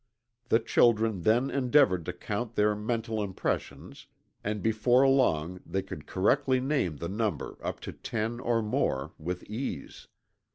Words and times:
The 0.49 0.57
children 0.57 1.21
then 1.21 1.51
endeavored 1.51 2.05
to 2.07 2.13
count 2.13 2.55
their 2.55 2.73
mental 2.75 3.21
impressions, 3.21 4.07
and 4.43 4.63
before 4.63 5.07
long 5.07 5.59
they 5.63 5.83
could 5.83 6.07
correctly 6.07 6.59
name 6.59 6.97
the 6.97 7.07
number 7.07 7.55
up 7.63 7.79
to 7.81 7.93
ten 7.93 8.39
or 8.39 8.63
more, 8.63 9.11
with 9.19 9.43
ease. 9.43 10.07